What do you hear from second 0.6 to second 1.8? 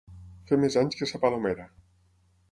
més anys que sa Palomera.